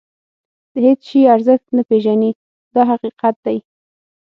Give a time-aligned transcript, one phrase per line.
[0.71, 2.31] د هېڅ شي ارزښت نه پېژني
[2.75, 3.57] دا حقیقت دی.